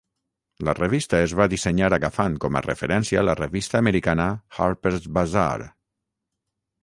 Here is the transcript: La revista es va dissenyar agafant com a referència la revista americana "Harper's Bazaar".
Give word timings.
La 0.67 0.73
revista 0.77 1.17
es 1.25 1.33
va 1.39 1.45
dissenyar 1.51 1.89
agafant 1.97 2.37
com 2.45 2.55
a 2.55 2.63
referència 2.67 3.25
la 3.29 3.37
revista 3.41 3.81
americana 3.83 4.27
"Harper's 4.69 5.05
Bazaar". 5.19 5.67